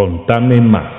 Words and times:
Contame 0.00 0.62
más. 0.62 0.90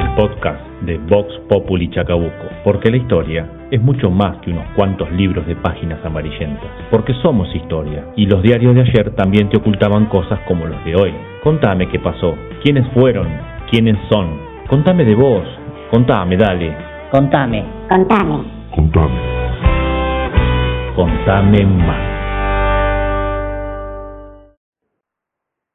El 0.00 0.14
podcast 0.16 0.58
de 0.86 0.96
Vox 0.96 1.38
Populi 1.50 1.90
Chacabuco. 1.90 2.46
Porque 2.64 2.90
la 2.90 2.96
historia 2.96 3.46
es 3.70 3.78
mucho 3.82 4.10
más 4.10 4.38
que 4.38 4.50
unos 4.50 4.64
cuantos 4.74 5.12
libros 5.12 5.46
de 5.46 5.54
páginas 5.54 5.98
amarillentas. 6.02 6.70
Porque 6.90 7.12
somos 7.20 7.54
historia. 7.54 8.06
Y 8.16 8.24
los 8.24 8.42
diarios 8.42 8.74
de 8.74 8.80
ayer 8.80 9.10
también 9.16 9.50
te 9.50 9.58
ocultaban 9.58 10.06
cosas 10.06 10.40
como 10.48 10.64
los 10.64 10.82
de 10.86 10.96
hoy. 10.96 11.12
Contame 11.42 11.90
qué 11.90 11.98
pasó. 11.98 12.38
¿Quiénes 12.62 12.88
fueron? 12.94 13.28
¿Quiénes 13.70 13.98
son? 14.10 14.38
Contame 14.66 15.04
de 15.04 15.14
vos. 15.14 15.44
Contame, 15.90 16.38
dale. 16.38 16.74
Contame. 17.10 17.64
Contame. 17.90 18.44
Contame. 18.70 19.20
Contame 20.96 21.66
más. 21.66 22.13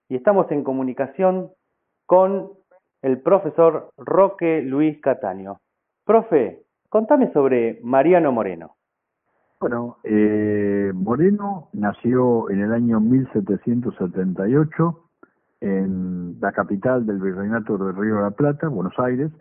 Y 0.10 0.16
estamos 0.16 0.52
en 0.52 0.64
comunicación 0.64 1.52
con 2.05 2.52
el 3.02 3.22
profesor 3.22 3.91
Roque 3.98 4.62
Luis 4.62 5.00
Cataño. 5.00 5.59
Profe, 6.04 6.63
contame 6.90 7.31
sobre 7.31 7.80
Mariano 7.84 8.31
Moreno. 8.31 8.76
Bueno, 9.62 9.98
eh, 10.03 10.91
Moreno 10.94 11.70
nació 11.73 12.50
en 12.50 12.62
el 12.62 12.73
año 12.73 13.00
1778 13.00 15.03
en 15.62 16.39
la 16.39 16.52
capital 16.53 17.05
del 17.05 17.20
Virreinato 17.20 17.78
del 17.78 17.95
Río 17.95 18.16
de 18.16 18.22
la 18.22 18.31
Plata, 18.31 18.70
Buenos 18.70 18.98
Aires, 18.98 19.31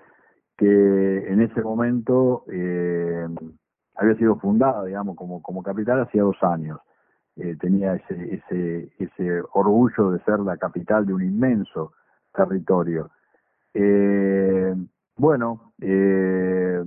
que 0.56 1.32
en 1.32 1.40
ese 1.40 1.62
momento 1.62 2.44
eh, 2.52 3.28
había 3.94 4.16
sido 4.16 4.36
fundada, 4.36 4.84
digamos, 4.84 5.16
como, 5.16 5.40
como 5.40 5.62
capital 5.62 6.00
hacía 6.00 6.22
dos 6.22 6.36
años. 6.42 6.80
Eh, 7.38 7.56
tenía 7.60 7.94
ese, 7.94 8.34
ese, 8.34 8.92
ese 8.98 9.42
orgullo 9.52 10.10
de 10.10 10.18
ser 10.24 10.40
la 10.40 10.56
capital 10.56 11.06
de 11.06 11.14
un 11.14 11.22
inmenso 11.22 11.92
territorio. 12.34 13.10
Eh, 13.74 14.74
bueno, 15.16 15.72
eh, 15.80 16.84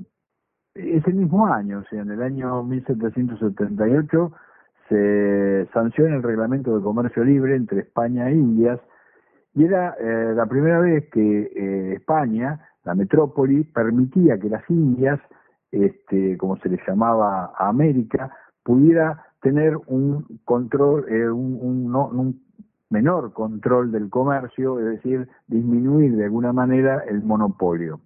ese 0.73 1.13
mismo 1.13 1.47
año, 1.47 1.80
o 1.80 1.83
sea, 1.89 2.02
en 2.02 2.11
el 2.11 2.21
año 2.21 2.63
1778, 2.63 4.31
se 4.89 5.69
sanciona 5.73 6.17
el 6.17 6.23
reglamento 6.23 6.77
de 6.77 6.83
comercio 6.83 7.23
libre 7.23 7.55
entre 7.55 7.80
España 7.80 8.30
e 8.30 8.33
Indias, 8.33 8.80
y 9.53 9.63
era 9.65 9.95
eh, 9.99 10.33
la 10.36 10.45
primera 10.45 10.80
vez 10.80 11.09
que 11.11 11.21
eh, 11.21 11.93
España, 11.93 12.59
la 12.83 12.95
metrópoli, 12.95 13.63
permitía 13.63 14.38
que 14.38 14.49
las 14.49 14.69
Indias, 14.69 15.19
este, 15.71 16.38
como 16.38 16.58
se 16.58 16.69
les 16.69 16.80
llamaba 16.86 17.53
a 17.58 17.69
América, 17.69 18.36
pudiera 18.63 19.30
tener 19.42 19.78
un 19.88 20.39
control, 20.45 21.06
eh, 21.09 21.30
un, 21.30 21.58
un, 21.61 21.92
no, 21.92 22.08
un, 22.08 22.39
menor 22.92 23.31
control 23.34 23.92
del 23.92 24.09
comercio, 24.09 24.80
es 24.80 24.86
decir, 24.86 25.28
disminuir 25.48 26.16
de 26.16 26.25
alguna 26.25 26.53
manera 26.53 27.03
el 27.08 27.23
monopolio. 27.23 28.02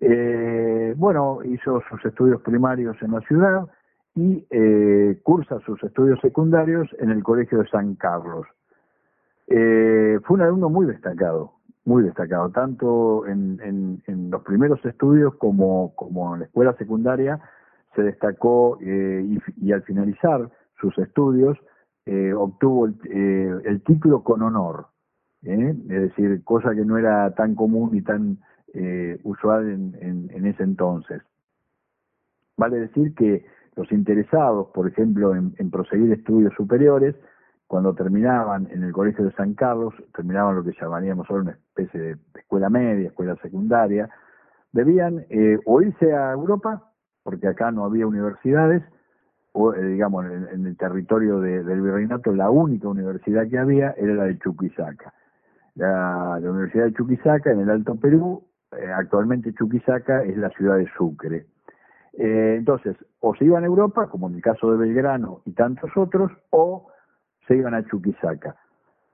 Eh, 0.00 0.94
bueno, 0.96 1.38
hizo 1.44 1.82
sus 1.88 2.04
estudios 2.04 2.40
primarios 2.42 2.96
en 3.00 3.12
la 3.12 3.20
ciudad 3.22 3.66
y 4.14 4.46
eh, 4.50 5.18
cursa 5.22 5.58
sus 5.60 5.82
estudios 5.82 6.20
secundarios 6.20 6.88
en 7.00 7.10
el 7.10 7.22
Colegio 7.22 7.58
de 7.58 7.68
San 7.68 7.94
Carlos. 7.94 8.46
Eh, 9.46 10.20
fue 10.24 10.36
un 10.36 10.42
alumno 10.42 10.68
muy 10.68 10.86
destacado, 10.86 11.52
muy 11.84 12.02
destacado, 12.02 12.50
tanto 12.50 13.26
en, 13.26 13.58
en, 14.06 14.30
los 14.30 14.42
primeros 14.42 14.84
estudios 14.84 15.34
como 15.36 15.94
en 16.34 16.40
la 16.40 16.46
escuela 16.46 16.74
secundaria, 16.76 17.40
se 17.94 18.02
destacó 18.02 18.78
eh, 18.80 19.24
y, 19.24 19.66
y, 19.66 19.72
al 19.72 19.82
finalizar 19.82 20.50
sus 20.80 20.96
estudios 20.98 21.58
eh, 22.06 22.32
obtuvo 22.34 22.86
el, 22.86 22.94
eh, 23.10 23.60
el, 23.64 23.82
título 23.82 24.22
con 24.22 24.42
honor, 24.42 24.88
¿eh? 25.42 25.74
es 25.88 26.00
decir, 26.02 26.44
cosa 26.44 26.74
que 26.74 26.84
no 26.84 26.98
era 26.98 27.34
tan 27.34 27.54
común 27.54 27.90
ni 27.92 28.02
tan 28.02 28.38
eh, 28.74 29.18
usual 29.24 29.70
en, 29.70 29.96
en, 30.00 30.30
en, 30.30 30.46
ese 30.46 30.64
entonces. 30.64 31.22
Vale 32.58 32.78
decir 32.78 33.14
que 33.14 33.46
los 33.74 33.90
interesados, 33.90 34.68
por 34.74 34.86
ejemplo, 34.86 35.34
en, 35.34 35.54
en 35.58 35.70
proseguir 35.70 36.12
estudios 36.12 36.52
superiores, 36.54 37.14
cuando 37.66 37.94
terminaban 37.94 38.68
en 38.70 38.84
el 38.84 38.92
Colegio 38.92 39.24
de 39.24 39.32
San 39.32 39.54
Carlos, 39.54 39.94
terminaban 40.14 40.56
lo 40.56 40.62
que 40.62 40.76
llamaríamos 40.78 41.28
ahora 41.30 41.42
una 41.42 41.52
especie 41.52 42.00
de 42.00 42.16
escuela 42.34 42.68
media, 42.68 43.08
escuela 43.08 43.34
secundaria, 43.36 44.10
debían 44.72 45.24
o 45.64 45.80
irse 45.80 46.12
a 46.12 46.32
Europa 46.32 46.92
porque 47.24 47.48
acá 47.48 47.72
no 47.72 47.84
había 47.84 48.06
universidades, 48.06 48.82
o 49.52 49.74
eh, 49.74 49.82
digamos, 49.82 50.26
en, 50.26 50.66
el 50.66 50.76
territorio 50.76 51.40
de, 51.40 51.64
del 51.64 51.80
virreinato 51.80 52.32
la 52.32 52.50
única 52.50 52.86
universidad 52.86 53.48
que 53.48 53.58
había 53.58 53.92
era 53.96 54.14
la 54.14 54.24
de 54.24 54.38
Chuquisaca. 54.38 55.12
La, 55.74 56.38
Universidad 56.40 56.84
de 56.84 56.92
Chuquisaca 56.92 57.50
en 57.50 57.60
el 57.60 57.70
Alto 57.70 57.96
Perú, 57.96 58.44
eh, 58.72 58.92
actualmente 58.94 59.54
Chuquisaca 59.54 60.22
es 60.22 60.36
la 60.36 60.50
ciudad 60.50 60.76
de 60.76 60.86
Sucre. 60.96 61.46
Eh, 62.12 62.56
entonces, 62.58 62.96
o 63.20 63.34
se 63.34 63.44
iban 63.44 63.64
a 63.64 63.66
Europa, 63.66 64.08
como 64.08 64.28
en 64.28 64.36
el 64.36 64.42
caso 64.42 64.70
de 64.70 64.76
Belgrano 64.76 65.40
y 65.46 65.52
tantos 65.52 65.90
otros, 65.96 66.30
o 66.50 66.88
se 67.48 67.56
iban 67.56 67.74
a 67.74 67.84
Chuquisaca. 67.86 68.56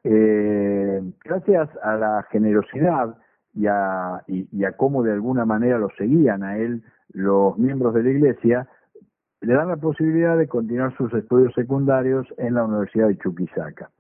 Gracias 0.03 1.69
a 1.83 1.97
la 1.97 2.27
generosidad 2.31 3.15
y 3.55 3.67
a, 3.67 4.23
y, 4.27 4.49
y 4.51 4.65
a 4.65 4.73
cómo 4.73 5.03
de 5.03 5.13
alguna 5.13 5.45
manera 5.45 5.79
lo 5.79 5.91
seguían 5.99 6.43
a 6.43 6.57
él 6.57 6.83
los 7.13 7.59
miembros 7.59 7.95
de 7.95 8.03
la 8.03 8.11
Iglesia, 8.11 8.69
le 9.41 9.55
dan 9.55 9.69
la 9.69 9.77
posibilidad 9.77 10.37
de 10.37 10.49
continuar 10.49 10.97
sus 10.97 11.13
estudios 11.15 11.55
secundarios 11.55 12.27
en 12.37 12.55
la 12.55 12.65
Universidad 12.65 13.09
de 13.09 13.19
Chuquisaca. 13.19 13.91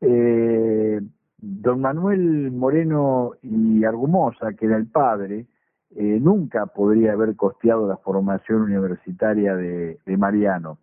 Eh, 0.00 1.00
don 1.38 1.80
Manuel 1.80 2.50
Moreno 2.50 3.32
y 3.42 3.84
Argumosa, 3.84 4.54
que 4.54 4.66
era 4.66 4.76
el 4.76 4.86
padre, 4.86 5.46
eh, 5.96 6.18
nunca 6.20 6.66
podría 6.66 7.12
haber 7.12 7.36
costeado 7.36 7.86
la 7.86 7.98
formación 7.98 8.62
universitaria 8.62 9.54
de, 9.54 9.98
Mariano, 10.18 10.78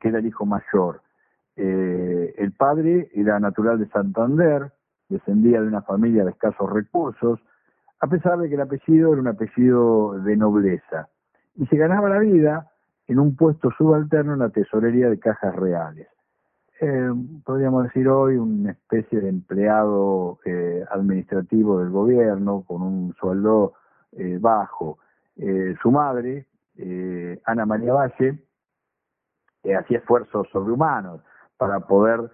que 0.00 0.08
era 0.08 0.20
el 0.20 0.26
hijo 0.26 0.46
mayor. 0.46 1.02
Eh, 1.56 2.34
el 2.38 2.52
padre 2.52 3.10
era 3.12 3.40
natural 3.40 3.78
de 3.78 3.88
Santander, 3.88 4.72
descendía 5.08 5.60
de 5.60 5.66
una 5.66 5.82
familia 5.82 6.24
de 6.24 6.30
escasos 6.30 6.72
recursos, 6.72 7.40
a 8.00 8.06
pesar 8.06 8.38
de 8.38 8.48
que 8.48 8.54
el 8.54 8.60
apellido 8.60 9.12
era 9.12 9.20
un 9.20 9.28
apellido 9.28 10.20
de 10.20 10.36
nobleza, 10.36 11.08
y 11.56 11.66
se 11.66 11.76
ganaba 11.76 12.08
la 12.08 12.20
vida 12.20 12.70
en 13.08 13.18
un 13.18 13.34
puesto 13.34 13.70
subalterno 13.72 14.34
en 14.34 14.40
la 14.40 14.50
tesorería 14.50 15.08
de 15.08 15.18
cajas 15.18 15.54
reales. 15.56 16.08
Eh, 16.80 17.10
podríamos 17.44 17.84
decir 17.84 18.08
hoy 18.08 18.36
una 18.36 18.70
especie 18.70 19.20
de 19.20 19.28
empleado 19.28 20.38
eh, 20.44 20.84
administrativo 20.90 21.80
del 21.80 21.90
gobierno 21.90 22.62
con 22.64 22.82
un 22.82 23.14
sueldo 23.14 23.74
eh, 24.12 24.38
bajo. 24.40 24.98
Eh, 25.36 25.74
su 25.82 25.90
madre, 25.90 26.46
Ana 27.44 27.66
María 27.66 27.92
Valle, 27.92 28.38
hacía 29.76 29.98
esfuerzos 29.98 30.48
sobrehumanos 30.52 31.20
para 31.56 31.80
poder 31.80 32.30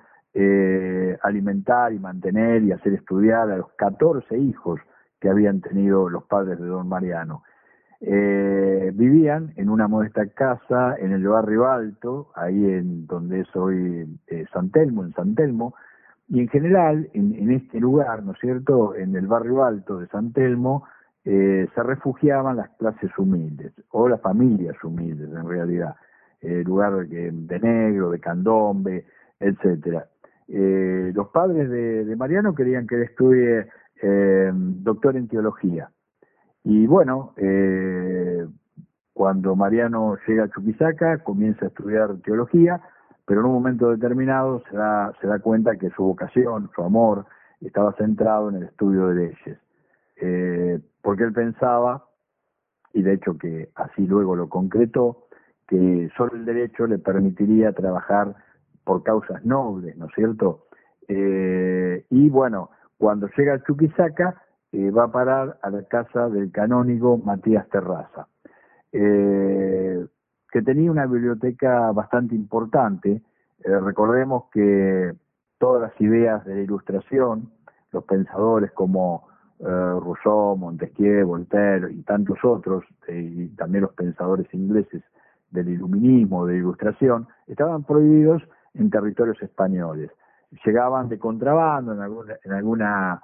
alimentar 1.22 1.94
y 1.94 1.98
mantener 1.98 2.62
y 2.62 2.72
hacer 2.72 2.92
estudiar 2.92 3.50
a 3.50 3.56
los 3.56 3.72
14 3.72 4.36
hijos 4.36 4.80
que 5.24 5.30
habían 5.30 5.62
tenido 5.62 6.10
los 6.10 6.24
padres 6.24 6.58
de 6.58 6.66
don 6.66 6.86
Mariano. 6.86 7.44
Eh, 8.02 8.92
vivían 8.94 9.54
en 9.56 9.70
una 9.70 9.88
modesta 9.88 10.26
casa 10.26 10.96
en 10.98 11.12
el 11.12 11.26
barrio 11.26 11.66
Alto, 11.66 12.30
ahí 12.34 12.62
en 12.62 13.06
donde 13.06 13.40
es 13.40 13.56
hoy 13.56 14.06
eh, 14.26 14.44
San 14.52 14.70
Telmo, 14.70 15.02
en 15.02 15.14
San 15.14 15.34
Telmo, 15.34 15.74
y 16.28 16.40
en 16.40 16.48
general 16.48 17.08
en, 17.14 17.34
en, 17.36 17.52
este 17.52 17.80
lugar, 17.80 18.22
¿no 18.22 18.32
es 18.32 18.38
cierto?, 18.38 18.94
en 18.94 19.16
el 19.16 19.26
barrio 19.26 19.64
Alto 19.64 19.98
de 19.98 20.08
San 20.08 20.34
Telmo, 20.34 20.84
eh, 21.24 21.68
se 21.74 21.82
refugiaban 21.82 22.58
las 22.58 22.68
clases 22.76 23.10
humildes, 23.16 23.72
o 23.92 24.10
las 24.10 24.20
familias 24.20 24.76
humildes 24.84 25.30
en 25.30 25.48
realidad, 25.48 25.96
eh, 26.42 26.62
lugar 26.66 27.08
de, 27.08 27.30
de 27.30 27.60
negro, 27.60 28.10
de 28.10 28.20
candombe, 28.20 29.06
etcétera. 29.40 30.06
Eh, 30.48 31.12
los 31.14 31.28
padres 31.28 31.70
de, 31.70 32.04
de, 32.04 32.16
Mariano 32.16 32.54
querían 32.54 32.86
que 32.86 32.96
él 32.96 33.02
estudie 33.04 33.66
eh, 34.02 34.50
doctor 34.54 35.16
en 35.16 35.28
teología. 35.28 35.90
Y 36.64 36.86
bueno, 36.86 37.34
eh, 37.36 38.46
cuando 39.12 39.54
Mariano 39.54 40.16
llega 40.26 40.44
a 40.44 40.50
Chuquisaca, 40.50 41.18
comienza 41.22 41.66
a 41.66 41.68
estudiar 41.68 42.16
teología, 42.22 42.80
pero 43.26 43.40
en 43.40 43.46
un 43.46 43.52
momento 43.52 43.90
determinado 43.90 44.62
se 44.70 44.76
da, 44.76 45.12
se 45.20 45.26
da 45.26 45.38
cuenta 45.38 45.76
que 45.76 45.90
su 45.90 46.02
vocación, 46.04 46.70
su 46.74 46.82
amor, 46.82 47.26
estaba 47.60 47.92
centrado 47.94 48.50
en 48.50 48.56
el 48.56 48.62
estudio 48.64 49.08
de 49.08 49.14
leyes. 49.14 49.58
Eh, 50.16 50.80
porque 51.02 51.24
él 51.24 51.32
pensaba, 51.32 52.06
y 52.92 53.02
de 53.02 53.14
hecho 53.14 53.38
que 53.38 53.70
así 53.74 54.06
luego 54.06 54.36
lo 54.36 54.48
concretó, 54.48 55.28
que 55.66 56.10
solo 56.16 56.34
el 56.34 56.44
derecho 56.44 56.86
le 56.86 56.98
permitiría 56.98 57.72
trabajar 57.72 58.34
por 58.84 59.02
causas 59.02 59.44
nobles, 59.44 59.96
¿no 59.96 60.06
es 60.06 60.12
cierto? 60.14 60.66
Y 61.06 62.28
bueno, 62.30 62.70
cuando 62.98 63.28
llega 63.36 63.54
a 63.54 63.62
Chuquisaca, 63.62 64.42
eh, 64.72 64.90
va 64.90 65.04
a 65.04 65.12
parar 65.12 65.58
a 65.62 65.70
la 65.70 65.84
casa 65.84 66.28
del 66.28 66.50
canónigo 66.50 67.16
Matías 67.18 67.68
Terraza, 67.68 68.26
eh, 68.92 70.04
que 70.50 70.62
tenía 70.62 70.90
una 70.90 71.06
biblioteca 71.06 71.92
bastante 71.92 72.34
importante. 72.34 73.22
Eh, 73.62 73.80
recordemos 73.80 74.44
que 74.52 75.14
todas 75.58 75.82
las 75.82 76.00
ideas 76.00 76.44
de 76.44 76.56
la 76.56 76.60
ilustración, 76.62 77.52
los 77.92 78.04
pensadores 78.04 78.72
como 78.72 79.28
Rousseau, 79.60 80.56
Montesquieu, 80.56 81.24
Voltaire 81.26 81.90
y 81.92 82.02
tantos 82.02 82.44
otros, 82.44 82.84
y 83.08 83.46
también 83.50 83.82
los 83.82 83.94
pensadores 83.94 84.52
ingleses 84.52 85.02
del 85.52 85.68
iluminismo, 85.68 86.44
de 86.44 86.56
ilustración, 86.56 87.28
estaban 87.46 87.84
prohibidos 87.84 88.42
en 88.74 88.90
territorios 88.90 89.40
españoles. 89.40 90.10
Llegaban 90.64 91.08
de 91.08 91.18
contrabando 91.18 91.92
en 91.92 92.00
alguna, 92.00 92.34
en 92.44 92.52
alguna 92.52 93.22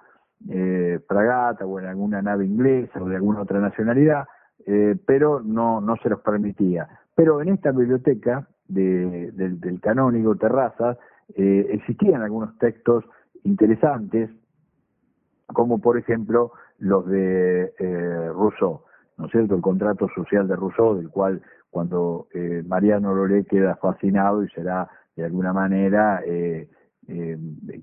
eh, 0.48 0.98
fragata 1.06 1.66
o 1.66 1.78
en 1.78 1.86
alguna 1.86 2.22
nave 2.22 2.46
inglesa 2.46 3.02
o 3.02 3.08
de 3.08 3.16
alguna 3.16 3.42
otra 3.42 3.60
nacionalidad, 3.60 4.24
eh, 4.66 4.96
pero 5.06 5.40
no, 5.40 5.80
no 5.80 5.96
se 5.96 6.08
los 6.08 6.20
permitía. 6.20 6.88
Pero 7.14 7.42
en 7.42 7.50
esta 7.50 7.72
biblioteca 7.72 8.46
de, 8.68 9.32
del, 9.32 9.80
canónigo 9.80 10.36
Terraza 10.36 10.96
eh, 11.34 11.66
existían 11.70 12.22
algunos 12.22 12.56
textos 12.58 13.04
interesantes, 13.44 14.30
como 15.46 15.80
por 15.80 15.98
ejemplo 15.98 16.52
los 16.78 17.06
de 17.06 17.74
eh, 17.78 18.28
Rousseau, 18.32 18.82
¿no 19.18 19.26
es 19.26 19.32
cierto? 19.32 19.54
El 19.54 19.60
contrato 19.60 20.08
social 20.14 20.48
de 20.48 20.56
Rousseau, 20.56 20.96
del 20.96 21.10
cual 21.10 21.42
cuando 21.70 22.26
eh, 22.32 22.62
Mariano 22.66 23.14
Loré 23.14 23.44
queda 23.44 23.76
fascinado 23.76 24.42
y 24.42 24.48
será 24.50 24.88
de 25.16 25.24
alguna 25.24 25.52
manera 25.52 26.22
eh, 26.24 26.68
eh, 27.08 27.38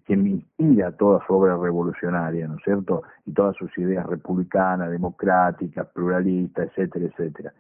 quien 0.06 0.28
inspira 0.28 0.92
toda 0.94 1.26
su 1.26 1.34
obra 1.34 1.58
revolucionaria, 1.58 2.48
¿no 2.48 2.56
es 2.56 2.64
cierto? 2.64 3.04
Y 3.26 3.34
todas 3.34 3.56
sus 3.56 3.76
ideas 3.78 4.06
republicanas, 4.06 4.90
democráticas, 4.90 5.88
pluralistas, 5.94 6.70
etcétera, 6.70 7.06
etcétera. 7.08 7.54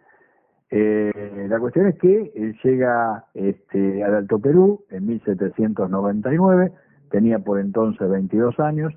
Eh, 0.69 1.47
la 1.49 1.59
cuestión 1.59 1.87
es 1.87 1.95
que 1.97 2.31
él 2.35 2.57
llega 2.63 3.25
este, 3.33 4.03
al 4.03 4.15
Alto 4.15 4.39
Perú 4.39 4.83
en 4.89 5.07
1799, 5.07 6.73
tenía 7.09 7.39
por 7.39 7.59
entonces 7.59 8.09
22 8.09 8.59
años 8.59 8.93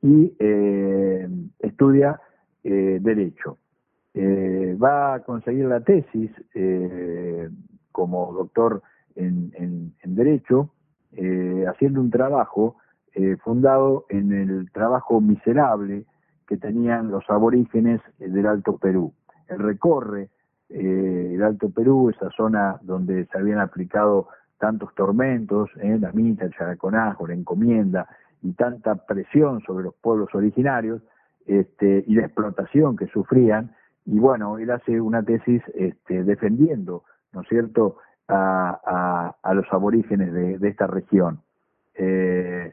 y 0.00 0.34
eh, 0.40 1.28
estudia 1.60 2.20
eh, 2.64 2.98
Derecho. 3.00 3.58
Va 4.14 5.14
a 5.14 5.20
conseguir 5.20 5.64
la 5.66 5.80
tesis 5.80 6.30
como 7.92 8.32
doctor 8.34 8.82
en 9.14 9.94
Derecho, 10.04 10.70
eh, 11.12 11.64
haciendo 11.68 12.00
un 12.00 12.10
trabajo 12.10 12.76
eh, 13.14 13.36
fundado 13.44 14.06
en 14.08 14.32
el 14.32 14.70
trabajo 14.72 15.20
miserable 15.20 16.06
que 16.46 16.56
tenían 16.56 17.10
los 17.10 17.28
aborígenes 17.28 18.00
del 18.18 18.46
Alto 18.46 18.78
Perú. 18.78 19.12
Él 19.48 19.58
recorre 19.58 20.30
eh, 20.70 21.32
el 21.34 21.42
Alto 21.42 21.68
Perú, 21.70 22.10
esa 22.10 22.30
zona 22.30 22.78
donde 22.82 23.26
se 23.26 23.38
habían 23.38 23.58
aplicado 23.58 24.28
tantos 24.58 24.94
tormentos, 24.94 25.68
eh, 25.82 25.98
la 26.00 26.12
Mita, 26.12 26.46
el 26.46 26.52
Characonajo, 26.52 27.26
la 27.26 27.34
encomienda 27.34 28.08
y 28.42 28.52
tanta 28.52 28.94
presión 28.94 29.60
sobre 29.60 29.84
los 29.84 29.94
pueblos 29.96 30.34
originarios 30.34 31.02
este, 31.46 32.04
y 32.06 32.14
la 32.14 32.26
explotación 32.26 32.96
que 32.96 33.06
sufrían. 33.08 33.74
Y 34.06 34.18
bueno, 34.18 34.58
él 34.58 34.70
hace 34.70 35.00
una 35.00 35.22
tesis 35.22 35.62
este, 35.74 36.24
defendiendo, 36.24 37.04
¿no 37.32 37.42
es 37.42 37.48
cierto?, 37.48 37.98
a, 38.28 39.34
a, 39.42 39.54
los 39.54 39.66
aborígenes 39.72 40.32
de, 40.32 40.68
esta 40.68 40.86
región. 40.86 41.40
Eh, 41.94 42.72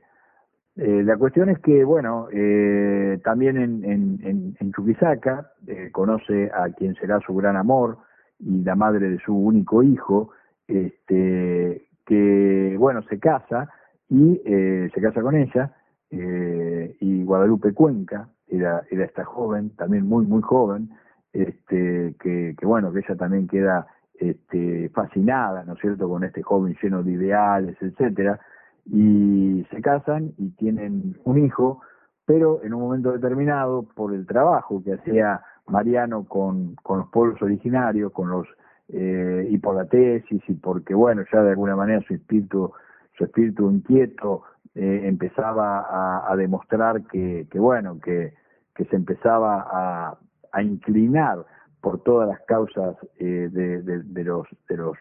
eh, 0.82 1.04
la 1.04 1.18
cuestión 1.18 1.50
es 1.50 1.60
que, 1.60 1.84
bueno, 1.84 2.28
eh, 2.32 3.20
también 3.24 3.58
en, 3.58 3.84
en, 3.84 4.56
en 4.58 4.72
Chuquisaca 4.72 5.52
eh, 5.68 5.90
conoce 5.92 6.50
a 6.54 6.70
quien 6.70 6.96
será 6.96 7.20
su 7.20 7.36
gran 7.36 7.58
amor 7.58 7.98
y 8.40 8.64
la 8.64 8.76
madre 8.76 9.10
de 9.10 9.20
su 9.20 9.36
único 9.36 9.84
hijo, 9.84 10.30
este, 10.68 11.86
que, 12.06 12.76
bueno, 12.80 13.02
se 13.10 13.20
casa 13.20 13.70
y 14.08 14.42
eh, 14.46 14.90
se 14.94 15.02
casa 15.02 15.22
con 15.22 15.36
ella, 15.36 15.74
y 16.12 17.24
Guadalupe 17.24 17.72
Cuenca 17.74 18.30
era, 18.48 18.82
era 18.90 19.06
esta 19.06 19.24
joven, 19.26 19.76
también 19.76 20.08
muy, 20.08 20.26
muy 20.26 20.42
joven, 20.42 20.90
este, 21.34 22.16
que 22.20 22.56
bueno, 22.64 22.92
que 22.92 23.00
ella 23.00 23.16
también 23.16 23.48
queda 23.48 23.86
este, 24.20 24.90
fascinada, 24.90 25.64
¿no 25.64 25.74
es 25.74 25.80
cierto?, 25.80 26.08
con 26.10 26.24
este 26.24 26.42
joven 26.44 26.76
lleno 26.82 27.04
de 27.04 27.12
ideales, 27.14 27.78
etcétera, 27.82 28.40
y 28.86 29.66
se 29.72 29.82
casan 29.82 30.34
y 30.38 30.50
tienen 30.52 31.18
un 31.24 31.38
hijo, 31.38 31.82
pero 32.26 32.62
en 32.64 32.74
un 32.74 32.82
momento 32.82 33.12
determinado, 33.12 33.84
por 33.96 34.14
el 34.14 34.26
trabajo 34.26 34.84
que 34.84 34.94
hacía 34.94 35.42
Mariano 35.68 36.26
con, 36.26 36.76
con 36.76 37.00
los 37.00 37.10
pueblos 37.10 37.42
originarios, 37.42 38.12
con 38.12 38.30
los 38.30 38.48
eh, 38.92 39.48
y 39.50 39.58
por 39.60 39.76
la 39.76 39.86
tesis 39.86 40.42
y 40.48 40.54
porque 40.56 40.96
bueno 40.96 41.24
ya 41.32 41.44
de 41.44 41.52
alguna 41.52 41.76
manera 41.76 42.02
su 42.08 42.16
espíritu 42.16 42.74
su 43.16 43.24
espíritu 43.24 43.70
inquieto 43.70 44.42
eh, 44.74 45.02
empezaba 45.04 46.26
a, 46.28 46.36
demostrar 46.36 47.04
que, 47.04 47.48
que 47.52 47.60
bueno 47.60 48.00
que, 48.00 48.34
que 48.74 48.86
se 48.86 48.96
empezaba 48.96 49.68
a, 49.70 50.18
a 50.52 50.64
inclinar 50.64 51.46
por 51.82 52.04
todas 52.04 52.28
las 52.28 52.40
causas 52.42 52.96
eh, 53.18 53.50
de, 53.52 54.24
los 54.24 54.48
de 54.68 54.78
los 54.78 54.98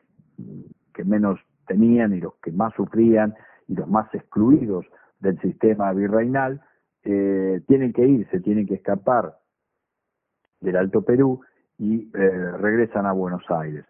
que 0.95 1.05
menos 1.05 1.41
tenían 1.67 2.15
y 2.15 2.21
los 2.21 2.35
que 2.37 2.53
más 2.53 2.75
sufrían 2.75 3.35
y 3.67 3.75
los 3.75 3.89
más 3.89 4.13
excluidos 4.15 4.87
del 5.21 5.39
sistema 5.41 5.93
virreinal 5.93 6.61
eh, 7.05 7.61
tienen 7.67 7.93
que 7.93 8.07
irse, 8.07 8.41
tienen 8.41 8.67
que 8.67 8.75
escapar 8.75 9.37
del 10.61 10.77
Alto 10.77 11.03
Perú 11.03 11.41
y 11.79 12.11
eh, 12.17 12.53
regresan 12.59 13.07
a 13.07 13.13
Buenos 13.13 13.43
Aires. 13.51 13.85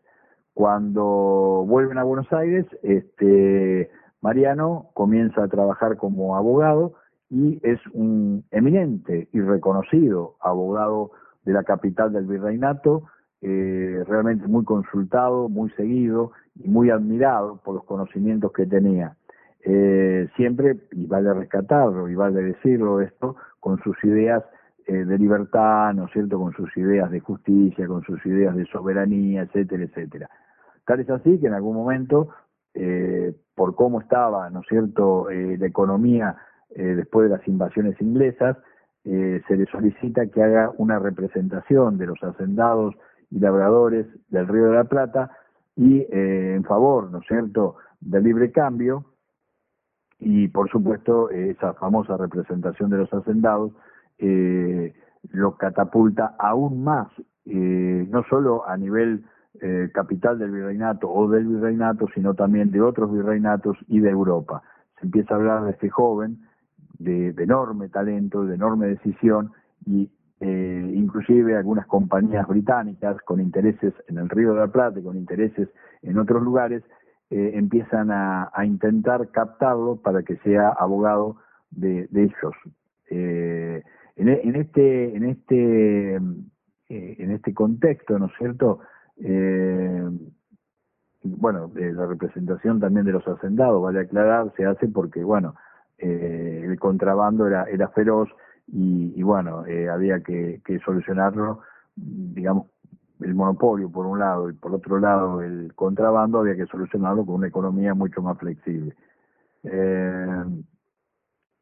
Cuando 0.55 1.64
vuelven 1.67 1.99
a 1.99 2.05
Buenos 2.05 2.32
Aires, 2.32 2.67
este 2.82 3.90
Mariano 4.20 4.90
comienza 4.94 5.44
a 5.44 5.49
trabajar 5.49 5.96
como 5.96 6.37
abogado 6.37 6.94
y 7.31 7.61
es 7.62 7.79
un 7.93 8.44
eminente 8.50 9.29
y 9.32 9.40
reconocido 9.40 10.37
abogado 10.40 11.12
de 11.49 11.55
la 11.55 11.65
capital 11.65 12.12
del 12.12 12.27
virreinato, 12.27 13.05
eh, 13.41 14.05
realmente 14.06 14.47
muy 14.47 14.65
consultado, 14.65 15.49
muy 15.49 15.71
seguido 15.71 16.33
y 16.55 16.69
muy 16.69 16.91
admirado 16.91 17.59
por 17.65 17.75
los 17.75 17.85
conocimientos 17.85 18.53
que 18.53 18.67
tenía. 18.67 19.17
Eh, 19.65 20.29
siempre, 20.37 20.77
y 20.93 21.06
vale 21.06 21.33
rescatarlo 21.33 22.06
y 22.11 22.15
vale 22.15 22.43
decirlo 22.43 23.00
esto, 23.00 23.37
con 23.61 23.79
sus 23.83 23.97
ideas 24.05 24.45
eh, 24.87 25.06
de 25.06 25.17
libertad, 25.17 25.95
¿no 25.95 26.05
es 26.05 26.12
cierto?, 26.12 26.39
con 26.39 26.53
sus 26.53 26.77
ideas 26.77 27.11
de 27.11 27.21
justicia, 27.21 27.87
con 27.87 28.03
sus 28.03 28.25
ideas 28.27 28.55
de 28.55 28.67
soberanía, 28.67 29.43
etcétera, 29.43 29.85
etcétera. 29.85 30.29
Tal 30.85 31.00
es 31.00 31.09
así 31.09 31.41
que 31.41 31.47
en 31.47 31.55
algún 31.55 31.77
momento, 31.77 32.29
por 33.55 33.75
cómo 33.75 34.00
estaba, 34.00 34.50
¿no 34.50 34.61
es 34.61 34.67
cierto?, 34.69 35.29
la 35.31 35.67
economía 35.67 36.37
después 36.71 37.29
de 37.29 37.37
las 37.37 37.49
invasiones 37.49 38.00
inglesas, 38.00 38.56
eh, 39.10 39.43
se 39.49 39.56
le 39.56 39.64
solicita 39.66 40.26
que 40.26 40.42
haga 40.42 40.71
una 40.76 40.99
representación 40.99 41.97
de 41.97 42.06
los 42.06 42.23
hacendados 42.23 42.94
y 43.30 43.38
labradores 43.38 44.06
del 44.28 44.47
Río 44.47 44.66
de 44.66 44.75
la 44.75 44.85
Plata 44.85 45.30
y 45.76 46.00
eh, 46.00 46.54
en 46.54 46.64
favor, 46.64 47.11
¿no 47.11 47.18
es 47.18 47.26
cierto?, 47.26 47.76
del 48.00 48.25
libre 48.25 48.52
cambio 48.52 49.04
y 50.21 50.49
por 50.49 50.71
supuesto 50.71 51.30
esa 51.30 51.75
famosa 51.75 52.16
representación 52.16 52.90
de 52.90 52.99
los 52.99 53.12
hacendados 53.12 53.73
eh, 54.18 54.94
lo 55.30 55.56
catapulta 55.56 56.35
aún 56.38 56.85
más, 56.85 57.09
eh, 57.47 58.06
no 58.11 58.25
solo 58.25 58.68
a 58.68 58.76
nivel 58.76 59.25
eh, 59.61 59.90
capital 59.92 60.38
del 60.38 60.50
virreinato 60.50 61.11
o 61.11 61.28
del 61.28 61.47
virreinato, 61.47 62.09
sino 62.14 62.35
también 62.35 62.71
de 62.71 62.83
otros 62.83 63.12
virreinatos 63.12 63.76
y 63.88 64.00
de 64.00 64.11
Europa. 64.11 64.62
Se 64.99 65.06
empieza 65.06 65.35
a 65.35 65.38
hablar 65.38 65.64
de 65.64 65.71
este 65.71 65.88
joven 65.88 66.48
de, 66.99 67.28
enorme 67.38 67.88
talento, 67.88 68.45
de 68.45 68.55
enorme 68.55 68.88
decisión 68.88 69.52
y 69.87 70.11
eh, 70.40 70.93
inclusive 70.95 71.57
algunas 71.57 71.87
compañías 71.87 72.47
británicas 72.47 73.21
con 73.23 73.40
intereses 73.40 73.93
en 74.09 74.19
el 74.19 74.28
Río 74.28 74.55
de 74.55 74.61
la 74.61 74.69
Plata 74.69 75.00
y 75.00 75.02
con 75.02 75.17
intereses 75.17 75.69
en 76.02 76.19
otros 76.19 76.43
lugares 76.43 76.83
eh, 77.31 77.52
empiezan 77.55 78.11
a, 78.11 78.50
intentar 78.64 79.31
captarlo 79.31 79.97
para 79.97 80.23
que 80.23 80.37
sea 80.38 80.69
abogado 80.71 81.37
de, 81.71 82.07
de 82.11 82.23
ellos. 82.25 82.55
Eh, 83.11 83.83
en, 84.17 84.28
en, 84.28 84.57
este 84.57 85.17
en 85.17 85.25
este 85.25 86.19
eh, 86.90 87.17
en 87.19 87.33
este 87.33 87.52
contexto, 87.52 88.19
¿no 88.19 88.26
es 88.26 88.33
cierto? 88.38 88.81
Eh, 89.19 90.09
bueno, 91.23 91.71
la 91.75 92.07
representación 92.07 92.81
también 92.81 93.05
de 93.05 93.12
los 93.12 93.28
hacendados, 93.28 93.83
vale 93.83 94.00
aclarar, 94.00 94.52
se 94.57 94.64
hace 94.64 94.88
porque, 94.88 95.23
bueno, 95.23 95.55
eh, 95.99 96.62
el 96.64 96.78
contrabando 96.78 97.47
era, 97.47 97.64
era 97.64 97.88
feroz 97.88 98.28
y, 98.69 99.12
y 99.17 99.23
bueno, 99.23 99.67
eh, 99.67 99.88
había 99.88 100.21
que, 100.21 100.61
que 100.64 100.78
solucionarlo, 100.81 101.61
digamos, 101.97 102.67
el 103.21 103.35
monopolio 103.35 103.90
por 103.90 104.07
un 104.07 104.19
lado 104.21 104.49
y 104.49 104.52
por 104.52 104.75
otro 104.75 104.99
lado 104.99 105.43
el 105.43 105.75
contrabando 105.75 106.38
había 106.38 106.57
que 106.57 106.67
solucionarlo 106.67 107.26
con 107.26 107.37
una 107.37 107.49
economía 107.49 107.95
mucho 107.95 108.23
más 108.23 108.38
flexible. 108.38 108.95
Eh, 109.64 110.45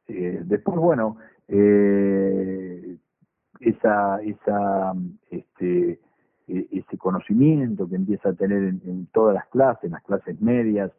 eh, 0.08 0.42
después, 0.44 0.78
bueno, 0.78 1.16
eh, 1.48 2.96
esa, 3.60 4.20
esa, 4.22 4.92
este, 5.30 6.00
e, 6.48 6.68
ese 6.70 6.98
conocimiento 6.98 7.88
que 7.88 7.96
empieza 7.96 8.30
a 8.30 8.34
tener 8.34 8.62
en, 8.62 8.82
en, 8.84 9.06
todas 9.06 9.34
las 9.34 9.46
clases, 9.48 9.84
en 9.84 9.92
las 9.92 10.02
clases 10.02 10.40
medias, 10.40 10.92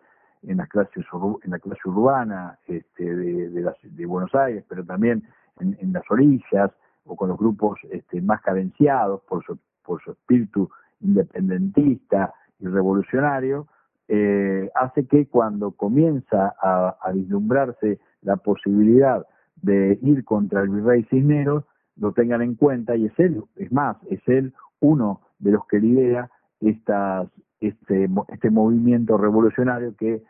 en 0.48 0.58
las 0.58 0.70
clases 0.70 1.06
en 1.44 1.52
la 1.52 1.60
clase 1.60 1.82
urbana 1.86 2.58
este, 2.68 3.04
de, 3.16 3.50
de, 3.50 3.62
las, 3.62 3.76
de 3.82 4.06
Buenos 4.06 4.34
Aires, 4.34 4.64
pero 4.68 4.84
también 4.84 5.24
en, 5.60 5.94
las 5.94 6.04
orillas 6.10 6.72
o 7.06 7.16
con 7.16 7.30
los 7.30 7.38
grupos 7.38 7.80
este, 7.92 8.22
más 8.22 8.42
carenciados 8.42 9.22
por 9.28 9.44
su, 9.44 9.58
por 9.84 10.02
su 10.02 10.12
espíritu 10.12 10.70
independentista 11.02 12.34
y 12.60 12.68
revolucionario, 12.68 13.68
eh, 14.08 14.70
hace 14.76 15.06
que 15.06 15.28
cuando 15.28 15.72
comienza 15.72 16.56
a, 16.62 16.98
a, 17.02 17.12
vislumbrarse 17.12 18.00
la 18.22 18.38
posibilidad 18.38 19.26
de 19.62 20.00
ir 20.02 20.24
contra 20.24 20.62
el 20.62 20.70
virrey 20.70 21.04
Cisneros, 21.10 21.66
lo 21.98 22.14
tengan 22.14 22.42
en 22.42 22.56
cuenta 22.56 22.96
y 22.96 23.06
es 23.06 23.20
él, 23.20 23.44
es 23.58 23.72
más, 23.72 23.98
es 24.10 24.22
él 24.28 24.54
uno 24.80 25.22
de 25.40 25.52
los 25.52 25.66
que 25.68 25.80
lidera 25.80 26.30
estas, 26.62 27.28
este, 27.60 28.08
este 28.30 28.50
movimiento 28.50 29.18
revolucionario 29.18 29.96
que 29.96 30.24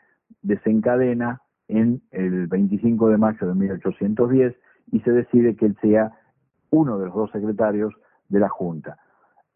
desencadena 0.48 1.42
en 1.68 2.02
el 2.12 2.48
25 2.48 3.10
de 3.10 3.18
mayo 3.18 3.48
de 3.48 3.54
1810 3.54 4.56
y 4.92 5.00
se 5.02 5.12
decide 5.12 5.56
que 5.56 5.66
él 5.68 5.78
sea 5.82 6.14
uno 6.70 6.98
de 6.98 7.06
los 7.06 7.16
dos 7.16 7.32
secretarios 7.32 7.94
de 8.30 8.40
la 8.40 8.50
Junta. 8.50 8.98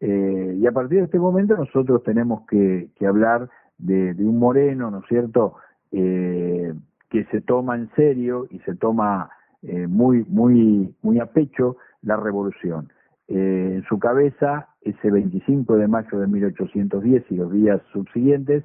Eh, 0.00 0.56
y 0.58 0.66
a 0.66 0.72
partir 0.72 0.98
de 0.98 1.04
este 1.04 1.18
momento 1.18 1.56
nosotros 1.56 2.02
tenemos 2.02 2.46
que, 2.48 2.90
hablar 3.06 3.48
de, 3.78 4.14
un 4.18 4.38
moreno, 4.38 4.90
¿no 4.90 4.98
es 5.00 5.06
cierto?, 5.08 5.54
eh, 5.90 6.72
que 7.08 7.24
se 7.26 7.42
toma 7.42 7.76
en 7.76 7.90
serio 7.94 8.46
y 8.50 8.58
se 8.60 8.74
toma 8.74 9.30
eh, 9.62 9.86
muy, 9.86 10.24
muy, 10.28 10.94
muy 11.02 11.20
a 11.20 11.26
pecho 11.26 11.76
la 12.02 12.16
revolución. 12.16 12.90
en 13.28 13.82
su 13.88 13.98
cabeza, 13.98 14.68
ese 14.80 15.10
25 15.10 15.76
de 15.76 15.88
mayo 15.88 16.18
de 16.18 16.26
1810 16.26 17.24
y 17.30 17.36
los 17.36 17.52
días 17.52 17.80
subsiguientes, 17.92 18.64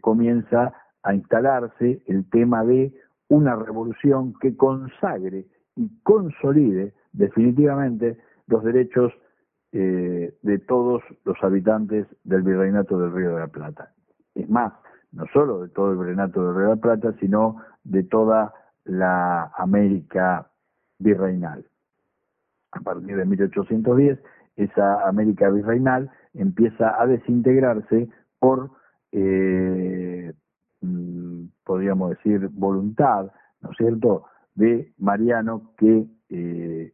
comienza 0.00 0.72
a 1.06 1.14
instalarse 1.14 2.02
el 2.06 2.28
tema 2.30 2.64
de 2.64 2.92
una 3.28 3.54
revolución 3.54 4.34
que 4.40 4.56
consagre 4.56 5.46
y 5.76 5.88
consolide 6.02 6.94
definitivamente 7.12 8.18
los 8.48 8.64
derechos 8.64 9.12
eh, 9.72 10.34
de 10.42 10.58
todos 10.58 11.02
los 11.24 11.36
habitantes 11.42 12.06
del 12.24 12.42
virreinato 12.42 12.98
del 12.98 13.12
Río 13.12 13.34
de 13.34 13.40
la 13.40 13.46
Plata. 13.46 13.92
Es 14.34 14.50
más, 14.50 14.72
no 15.12 15.26
solo 15.32 15.62
de 15.62 15.68
todo 15.68 15.92
el 15.92 15.98
virreinato 15.98 16.44
del 16.44 16.56
Río 16.56 16.64
de 16.64 16.74
la 16.74 16.80
Plata, 16.80 17.14
sino 17.20 17.62
de 17.84 18.02
toda 18.02 18.52
la 18.84 19.52
América 19.56 20.50
virreinal. 20.98 21.64
A 22.72 22.80
partir 22.80 23.16
de 23.16 23.24
1810, 23.24 24.18
esa 24.56 25.06
América 25.06 25.50
virreinal 25.50 26.10
empieza 26.34 27.00
a 27.00 27.06
desintegrarse 27.06 28.08
por 28.40 28.70
eh, 29.12 30.05
podríamos 31.66 32.10
decir, 32.10 32.48
voluntad, 32.52 33.30
¿no 33.60 33.72
es 33.72 33.76
cierto?, 33.76 34.24
de 34.54 34.94
Mariano 34.96 35.72
que 35.76 36.06
eh, 36.30 36.92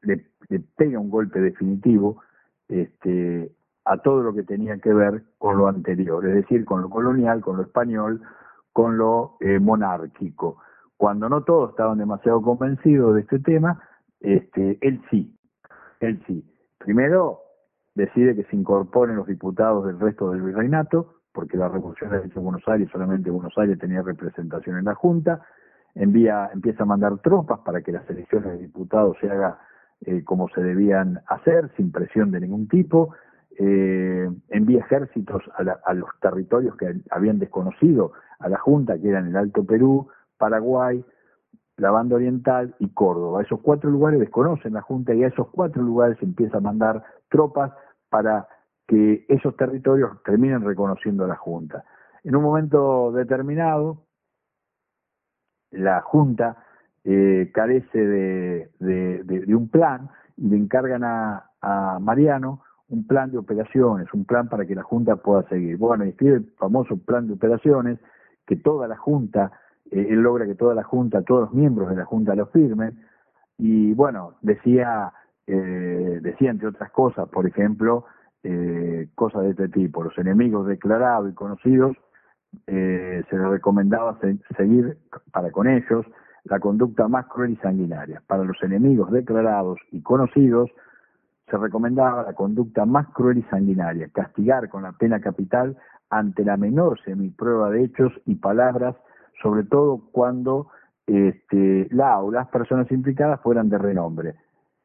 le, 0.00 0.24
pega 0.76 0.98
un 0.98 1.10
golpe 1.10 1.40
definitivo 1.40 2.22
este, 2.68 3.52
a 3.84 3.98
todo 3.98 4.22
lo 4.22 4.32
que 4.32 4.44
tenía 4.44 4.78
que 4.78 4.94
ver 4.94 5.24
con 5.36 5.58
lo 5.58 5.68
anterior, 5.68 6.26
es 6.26 6.34
decir, 6.36 6.64
con 6.64 6.80
lo 6.80 6.88
colonial, 6.88 7.42
con 7.42 7.56
lo 7.56 7.64
español, 7.64 8.22
con 8.72 8.96
lo 8.96 9.36
eh, 9.40 9.58
monárquico. 9.58 10.58
Cuando 10.96 11.28
no 11.28 11.42
todos 11.42 11.70
estaban 11.70 11.98
demasiado 11.98 12.40
convencidos 12.40 13.14
de 13.14 13.20
este 13.22 13.40
tema, 13.40 13.82
este, 14.20 14.78
él 14.80 15.02
sí, 15.10 15.36
él 16.00 16.22
sí. 16.26 16.44
Primero 16.78 17.40
decide 17.94 18.36
que 18.36 18.44
se 18.44 18.56
incorporen 18.56 19.16
los 19.16 19.26
diputados 19.26 19.84
del 19.84 19.98
resto 19.98 20.30
del 20.30 20.42
virreinato, 20.42 21.17
porque 21.32 21.56
la 21.56 21.68
revolución 21.68 22.10
la 22.10 22.18
en 22.18 22.30
Buenos 22.42 22.66
Aires, 22.66 22.88
solamente 22.90 23.30
Buenos 23.30 23.56
Aires 23.56 23.78
tenía 23.78 24.02
representación 24.02 24.78
en 24.78 24.84
la 24.84 24.94
Junta, 24.94 25.42
envía, 25.94 26.50
empieza 26.52 26.82
a 26.82 26.86
mandar 26.86 27.18
tropas 27.18 27.60
para 27.60 27.82
que 27.82 27.92
las 27.92 28.08
elecciones 28.08 28.52
de 28.52 28.58
diputados 28.58 29.16
se 29.20 29.30
haga 29.30 29.58
eh, 30.02 30.22
como 30.24 30.48
se 30.50 30.62
debían 30.62 31.20
hacer, 31.26 31.70
sin 31.76 31.90
presión 31.90 32.30
de 32.30 32.40
ningún 32.40 32.68
tipo, 32.68 33.14
eh, 33.58 34.30
envía 34.48 34.80
ejércitos 34.80 35.42
a, 35.56 35.94
los 35.94 36.10
territorios 36.20 36.76
que 36.76 37.00
habían 37.10 37.40
desconocido 37.40 38.12
a 38.38 38.48
la 38.48 38.58
Junta, 38.58 38.96
que 38.98 39.08
eran 39.08 39.26
el 39.26 39.36
Alto 39.36 39.64
Perú, 39.64 40.08
Paraguay, 40.36 41.04
la 41.76 41.90
Banda 41.90 42.14
Oriental 42.14 42.76
y 42.78 42.88
Córdoba. 42.90 43.42
Esos 43.42 43.60
cuatro 43.60 43.90
lugares 43.90 44.20
desconocen 44.20 44.74
la 44.74 44.82
Junta 44.82 45.14
y 45.14 45.24
a 45.24 45.28
esos 45.28 45.48
cuatro 45.48 45.82
lugares 45.82 46.16
empieza 46.22 46.58
a 46.58 46.60
mandar 46.60 47.02
tropas 47.28 47.72
para 48.08 48.46
que 48.88 49.26
esos 49.28 49.54
territorios 49.54 50.22
terminen 50.24 50.64
reconociendo 50.64 51.24
a 51.24 51.28
la 51.28 51.36
Junta. 51.36 51.84
En 52.24 52.34
un 52.34 52.42
momento 52.42 53.12
determinado, 53.12 54.06
la 55.70 56.00
Junta 56.00 56.64
eh, 57.04 57.50
carece 57.52 57.98
de, 57.98 59.44
un 59.54 59.68
plan 59.68 60.08
y 60.38 60.48
le 60.48 60.56
encargan 60.56 61.04
a, 61.04 61.44
Mariano 62.00 62.62
un 62.88 63.06
plan 63.06 63.30
de 63.30 63.36
operaciones, 63.36 64.06
un 64.14 64.24
plan 64.24 64.48
para 64.48 64.64
que 64.64 64.74
la 64.74 64.82
Junta 64.82 65.16
pueda 65.16 65.42
seguir. 65.48 65.76
Bueno, 65.76 66.06
y 66.06 66.10
escribe 66.10 66.36
el 66.36 66.52
famoso 66.56 66.96
plan 66.96 67.26
de 67.26 67.34
operaciones 67.34 67.98
que 68.46 68.56
toda 68.56 68.88
la 68.88 68.96
Junta, 68.96 69.52
eh, 69.90 70.06
él 70.08 70.22
logra 70.22 70.46
que 70.46 70.54
toda 70.54 70.74
la 70.74 70.84
Junta, 70.84 71.20
todos 71.22 71.42
los 71.42 71.52
miembros 71.52 71.90
de 71.90 71.96
la 71.96 72.06
Junta 72.06 72.34
lo 72.34 72.46
firmen, 72.46 73.04
y 73.58 73.92
bueno, 73.92 74.36
decía, 74.40 75.12
eh, 75.46 76.20
decía 76.22 76.50
entre 76.50 76.68
otras 76.68 76.90
cosas, 76.92 77.28
por 77.28 77.46
ejemplo, 77.46 78.06
eh, 78.42 79.08
cosas 79.14 79.42
de 79.42 79.50
este 79.50 79.68
tipo. 79.68 80.02
Los 80.02 80.16
enemigos 80.18 80.66
declarados 80.66 81.30
y 81.30 81.34
conocidos 81.34 81.96
eh, 82.66 83.22
se 83.28 83.36
les 83.36 83.48
recomendaba 83.48 84.18
seguir 84.56 84.98
para 85.32 85.50
con 85.50 85.68
ellos 85.68 86.06
la 86.44 86.60
conducta 86.60 87.08
más 87.08 87.26
cruel 87.26 87.52
y 87.52 87.56
sanguinaria. 87.56 88.22
Para 88.26 88.44
los 88.44 88.62
enemigos 88.62 89.10
declarados 89.10 89.78
y 89.90 90.02
conocidos 90.02 90.70
se 91.50 91.56
recomendaba 91.56 92.22
la 92.22 92.34
conducta 92.34 92.84
más 92.84 93.08
cruel 93.08 93.38
y 93.38 93.42
sanguinaria, 93.44 94.08
castigar 94.12 94.68
con 94.68 94.82
la 94.82 94.92
pena 94.92 95.20
capital 95.20 95.76
ante 96.10 96.44
la 96.44 96.56
menor 96.56 97.00
semiprueba 97.04 97.70
de 97.70 97.84
hechos 97.84 98.12
y 98.26 98.36
palabras, 98.36 98.96
sobre 99.42 99.64
todo 99.64 100.02
cuando 100.12 100.68
este, 101.06 101.88
la 101.90 102.18
o 102.20 102.30
las 102.30 102.48
personas 102.48 102.90
implicadas 102.90 103.40
fueran 103.40 103.68
de 103.68 103.78
renombre, 103.78 104.34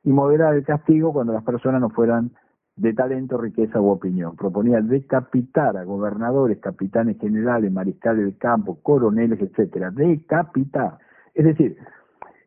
y 0.03 0.11
moderar 0.11 0.55
el 0.55 0.65
castigo 0.65 1.13
cuando 1.13 1.33
las 1.33 1.43
personas 1.43 1.81
no 1.81 1.89
fueran 1.89 2.31
de 2.75 2.93
talento, 2.93 3.37
riqueza 3.37 3.79
u 3.79 3.89
opinión. 3.89 4.35
Proponía 4.35 4.81
decapitar 4.81 5.77
a 5.77 5.83
gobernadores, 5.83 6.59
capitanes 6.59 7.19
generales, 7.19 7.71
mariscales 7.71 8.25
de 8.25 8.37
campo, 8.37 8.79
coroneles, 8.81 9.39
etcétera. 9.41 9.91
Decapitar. 9.91 10.97
Es 11.33 11.45
decir, 11.45 11.77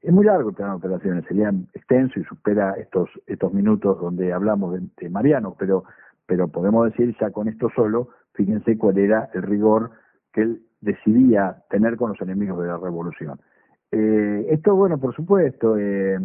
es 0.03 0.13
muy 0.13 0.25
largo 0.25 0.51
el 0.51 0.55
plan 0.55 0.71
de 0.71 0.77
operaciones, 0.77 1.25
sería 1.27 1.53
extenso 1.75 2.21
y 2.21 2.25
supera 2.25 2.75
estos, 2.75 3.11
estos 3.27 3.53
minutos 3.53 4.01
donde 4.01 4.33
hablamos 4.33 4.79
de, 4.97 5.11
Mariano, 5.11 5.57
pero, 5.59 5.85
pero 6.27 6.49
podemos 6.49 6.91
decir 6.91 7.17
ya 7.21 7.31
con 7.31 7.49
esto 7.49 7.69
solo, 7.75 8.11
fíjense 8.35 8.79
cuál 8.79 8.99
era 8.99 9.31
el 9.35 9.43
rigor 9.43 9.91
que 10.33 10.43
él 10.43 10.63
decidía 10.81 11.65
tener 11.71 11.97
con 11.97 12.11
los 12.11 12.21
enemigos 12.21 12.61
de 12.63 12.69
la 12.69 12.79
revolución. 12.79 13.41
Eh, 13.91 14.47
esto, 14.51 14.77
bueno, 14.77 14.99
por 14.99 15.15
supuesto, 15.15 15.77
eh, 15.77 16.19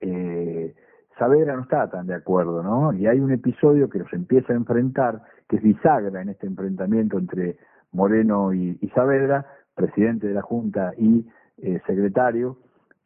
eh, 0.00 0.74
Saavedra 1.20 1.54
no 1.54 1.62
está 1.64 1.86
tan 1.90 2.06
de 2.06 2.14
acuerdo, 2.14 2.62
¿no? 2.62 2.94
Y 2.94 3.06
hay 3.06 3.20
un 3.20 3.30
episodio 3.30 3.90
que 3.90 3.98
los 3.98 4.10
empieza 4.14 4.54
a 4.54 4.56
enfrentar, 4.56 5.20
que 5.46 5.56
es 5.56 5.62
bisagra 5.62 6.22
en 6.22 6.30
este 6.30 6.46
enfrentamiento 6.46 7.18
entre 7.18 7.58
Moreno 7.92 8.54
y, 8.54 8.78
Saavedra, 8.94 9.44
presidente 9.74 10.28
de 10.28 10.32
la 10.32 10.40
Junta 10.40 10.94
y 10.96 11.28
eh, 11.58 11.78
secretario, 11.86 12.56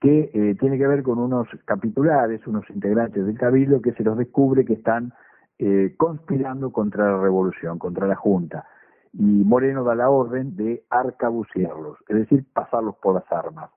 que 0.00 0.30
eh, 0.33 0.54
tiene 0.61 0.78
que 0.78 0.87
ver 0.87 1.02
con 1.02 1.18
unos 1.18 1.49
capitulares, 1.64 2.47
unos 2.47 2.64
integrantes 2.71 3.26
del 3.26 3.37
Cabildo, 3.37 3.83
que 3.83 3.94
se 3.94 4.04
los 4.04 4.16
descubre 4.16 4.64
que 4.64 4.75
están 4.75 5.12
eh, 5.59 5.94
conspirando 5.97 6.71
contra 6.71 7.11
la 7.11 7.21
revolución, 7.21 7.80
contra 7.80 8.06
la 8.06 8.14
Junta. 8.14 8.64
Y 9.12 9.25
Moreno 9.25 9.83
da 9.83 9.97
la 9.97 10.09
orden 10.09 10.54
de 10.54 10.85
arcabucearlos, 10.88 11.99
es 12.06 12.16
decir, 12.16 12.44
pasarlos 12.52 12.94
por 13.02 13.14
las 13.16 13.33
armas. 13.33 13.71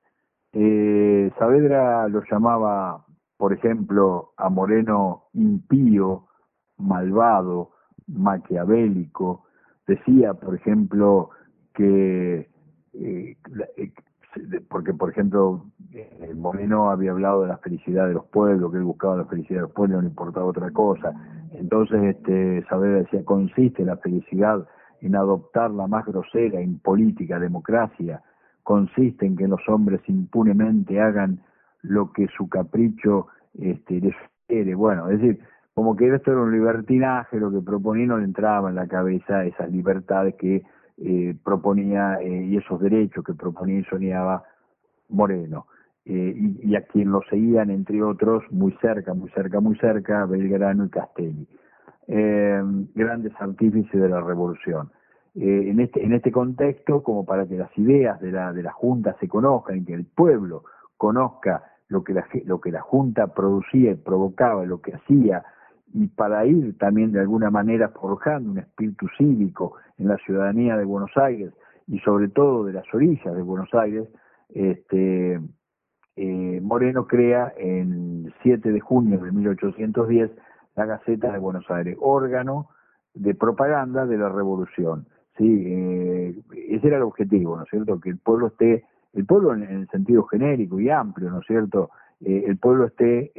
Saavedra 1.38 2.08
los 2.08 2.24
llamaba 2.32 3.07
por 3.38 3.54
ejemplo, 3.54 4.34
a 4.38 4.50
Moreno 4.50 5.26
impío, 5.34 6.26
malvado, 6.78 7.72
maquiavélico. 8.08 9.46
Decía, 9.86 10.34
por 10.34 10.56
ejemplo, 10.56 11.30
que, 11.74 12.50
eh, 12.94 13.38
porque, 14.70 14.94
por 14.94 15.12
ejemplo, 15.12 15.66
eh, 15.94 16.34
Moreno 16.36 16.90
había 16.90 17.12
hablado 17.12 17.44
de 17.44 17.48
la 17.48 17.58
felicidad 17.58 18.08
de 18.08 18.16
los 18.16 18.26
pueblos, 18.26 18.72
que 18.72 18.78
él 18.78 18.84
buscaba 18.84 19.18
la 19.18 19.26
felicidad 19.26 19.60
de 19.60 19.68
los 19.68 19.72
pueblos, 19.72 20.02
no 20.02 20.10
importaba 20.10 20.46
otra 20.46 20.72
cosa. 20.72 21.14
Entonces, 21.52 22.16
este, 22.16 22.66
Saavedra 22.68 23.00
decía, 23.00 23.24
consiste 23.24 23.86
la 23.86 23.98
felicidad 23.98 24.68
en 25.02 25.16
adoptar 25.16 25.72
la 25.72 25.88
más 25.88 26.06
grosera, 26.06 26.62
impolítica 26.62 27.40
democracia, 27.40 28.22
consiste 28.64 29.26
en 29.26 29.38
que 29.38 29.48
los 29.48 29.62
hombres 29.70 30.02
impunemente 30.08 31.00
hagan 31.00 31.40
lo 31.88 32.12
que 32.12 32.28
su 32.36 32.50
capricho 32.50 33.28
este, 33.60 34.02
les. 34.02 34.16
Bueno, 34.76 35.10
es 35.10 35.20
decir, 35.20 35.40
como 35.74 35.96
que 35.96 36.08
esto 36.14 36.32
era 36.32 36.42
un 36.42 36.52
libertinaje, 36.52 37.40
lo 37.40 37.52
que 37.52 37.62
proponía 37.62 38.08
no 38.08 38.18
le 38.18 38.24
entraba 38.24 38.70
en 38.70 38.76
la 38.76 38.88
cabeza 38.88 39.46
esas 39.46 39.70
libertades 39.72 40.34
que 40.34 40.64
eh, 40.98 41.36
proponía 41.44 42.20
eh, 42.20 42.46
y 42.46 42.58
esos 42.58 42.80
derechos 42.80 43.24
que 43.24 43.36
proponía 43.36 43.82
y 43.82 43.84
soñaba 43.84 44.44
Moreno. 45.10 45.68
eh, 46.06 46.34
y, 46.64 46.76
a 46.76 46.82
quien 46.82 47.12
lo 47.12 47.22
seguían, 47.30 47.70
entre 47.70 48.02
otros, 48.02 48.44
muy 48.50 48.72
cerca, 48.82 49.14
muy 49.14 49.30
cerca, 49.30 49.60
muy 49.60 49.78
cerca, 49.78 50.26
Belgrano 50.26 50.86
y 50.86 50.90
Castelli, 50.90 51.48
grandes 52.08 53.34
artífices 53.40 54.02
de 54.02 54.10
la 54.10 54.22
revolución. 54.22 54.90
En, 55.36 55.80
este, 55.80 56.04
en 56.04 56.14
este 56.14 56.32
contexto, 56.32 57.04
como 57.04 57.24
para 57.24 57.46
que 57.46 57.56
las 57.58 57.78
ideas 57.78 58.20
de 58.20 58.32
la, 58.32 58.52
de 58.52 58.64
la 58.64 58.72
Junta 58.72 59.16
se 59.20 59.28
conozcan 59.28 59.86
que 59.86 59.94
el 59.94 60.06
pueblo 60.06 60.64
conozca 60.98 61.62
lo 61.90 62.04
que, 62.04 62.14
la, 62.14 62.28
lo 62.46 62.60
que 62.60 62.72
la 62.72 62.82
Junta 62.82 63.28
producía 63.28 63.92
y 63.92 63.96
provocaba, 63.96 64.66
lo 64.66 64.82
que 64.82 64.96
hacía, 64.96 65.44
y 65.94 66.08
para 66.08 66.46
ir 66.46 66.78
también 66.78 67.12
de 67.12 67.22
alguna 67.22 67.50
manera 67.50 67.90
forjando 67.90 68.52
un 68.52 68.60
espíritu 68.60 69.08
cívico 69.18 69.76
en 69.98 70.10
la 70.10 70.18
ciudadanía 70.18 70.76
de 70.76 70.86
Buenos 70.86 71.16
Aires 71.16 71.54
y 71.88 72.00
sobre 72.00 72.28
todo 72.28 72.66
de 72.66 72.74
las 72.74 72.86
orillas 72.94 73.34
de 73.34 73.42
Buenos 73.42 73.74
Aires, 73.74 74.08
este, 74.50 75.40
eh, 76.16 76.60
Moreno 76.62 77.08
crea 77.08 77.54
en 77.58 78.34
7 78.44 78.72
de 78.72 78.80
junio 78.80 79.20
de 79.20 79.32
1810 79.32 80.32
la 80.76 80.86
Gaceta 80.86 81.32
de 81.32 81.40
Buenos 81.40 81.70
Aires, 81.70 81.98
órgano 82.00 82.70
de 83.14 83.34
propaganda 83.34 84.06
de 84.06 84.18
la 84.18 84.30
revolución. 84.30 85.08
Sí, 85.38 85.64
eh, 85.66 86.36
ese 86.70 86.88
era 86.88 86.98
el 86.98 87.04
objetivo, 87.04 87.56
¿no 87.56 87.64
es 87.64 87.70
cierto? 87.70 88.00
Que 88.00 88.10
el 88.10 88.18
pueblo 88.18 88.48
esté, 88.48 88.86
el 89.14 89.26
pueblo 89.26 89.54
en, 89.54 89.64
el 89.64 89.88
sentido 89.90 90.24
genérico 90.24 90.80
y 90.80 90.90
amplio, 90.90 91.30
¿no 91.30 91.40
es 91.40 91.48
cierto? 91.48 91.90
Eh, 92.22 92.46
el 92.48 92.58
pueblo 92.58 92.86
esté 92.86 93.32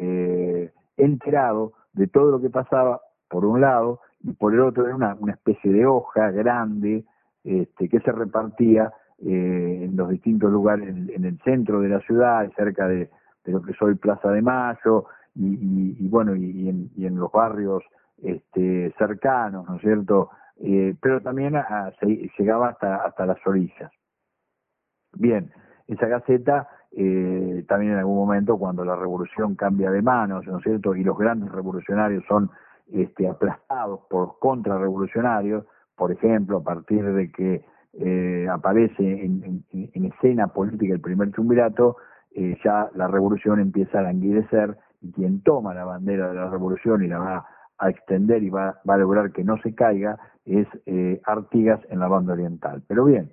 enterado 0.96 1.72
de 1.92 2.06
todo 2.06 2.30
lo 2.30 2.40
que 2.40 2.50
pasaba, 2.50 3.00
por 3.28 3.44
un 3.44 3.60
lado, 3.60 4.00
y 4.22 4.32
por 4.32 4.54
el 4.54 4.60
otro 4.60 4.87
era 4.87 4.96
una, 4.96 5.32
especie 5.32 5.72
de 5.72 5.87
hoja 5.87 6.30
grande 6.30 7.04
este, 7.44 7.88
que 7.88 8.00
se 8.00 8.12
repartía 8.12 8.92
eh, 9.20 9.80
en 9.84 9.96
los 9.96 10.08
distintos 10.10 10.50
lugares, 10.50 10.88
en, 10.88 11.25
el 11.25 11.38
centro 11.42 11.80
de 11.80 11.88
la 11.88 12.00
ciudad, 12.00 12.50
cerca 12.56 12.87
de, 12.88 13.10
lo 13.44 13.62
que 13.62 13.72
soy 13.75 13.94
Plaza 13.94 14.30
de 14.30 14.42
Mayo, 14.42 15.06
y, 15.34 16.08
bueno, 16.08 16.34
y, 16.34 16.68
en, 16.68 17.16
los 17.16 17.30
barrios 17.30 17.84
este, 18.22 18.92
cercanos, 18.98 19.68
¿no 19.68 19.76
es 19.76 19.82
cierto? 19.82 20.30
Eh, 20.60 20.96
pero 21.00 21.20
también 21.20 21.54
llegaba 22.38 22.70
hasta, 22.70 22.96
hasta 22.96 23.26
las 23.26 23.38
orillas. 23.46 23.92
Bien, 25.15 25.50
esa 25.87 26.07
gaceta 26.07 26.69
eh, 26.93 27.65
también 27.69 27.93
en 27.93 27.99
algún 27.99 28.17
momento 28.17 28.59
cuando 28.59 28.85
la 28.85 28.97
revolución 28.97 29.55
cambia 29.55 29.91
de 29.91 30.03
manos, 30.03 30.47
¿no 30.47 30.59
es 30.59 30.65
cierto? 30.65 30.95
Y 30.95 31.05
los 31.05 31.19
grandes 31.19 31.50
revolucionarios 31.53 32.25
son 32.27 32.50
este, 32.93 33.29
aplastados 33.29 34.00
por 34.09 34.38
contrarrevolucionarios, 34.38 35.65
por 35.97 36.12
ejemplo, 36.12 36.59
a 36.59 36.62
partir 36.62 37.05
de 37.05 37.31
que 37.31 37.65
eh, 37.95 38.47
aparece 38.50 39.03
en, 39.03 39.65
escena 39.73 40.49
política 40.49 40.95
el 40.95 41.00
primer 41.00 41.31
triunvirato, 41.33 41.97
eh, 42.35 42.57
ya 42.65 42.88
la 42.95 43.09
revolución 43.09 43.61
empieza 43.61 43.99
a 43.99 44.03
languidecer 44.03 44.77
y 45.00 45.12
quien 45.12 45.43
toma 45.43 45.75
la 45.75 45.85
bandera 45.85 46.29
de 46.29 46.35
la 46.35 46.49
revolución 46.49 47.05
y 47.05 47.09
la 47.09 47.19
va 47.19 47.47
a 47.79 47.91
extender 47.91 48.43
y 48.43 48.50
va, 48.50 48.81
a 48.87 48.97
lograr 48.97 49.33
que 49.33 49.45
no 49.45 49.59
se 49.62 49.75
caiga 49.75 50.19
es 50.45 50.67
eh, 50.87 51.21
Artigas 51.25 51.81
en 51.91 52.00
la 52.00 52.09
banda 52.09 52.33
oriental. 52.33 52.83
Pero 52.88 53.05
bien, 53.05 53.31